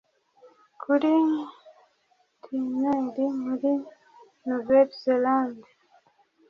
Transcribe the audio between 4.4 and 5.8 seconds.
NouvelleZélande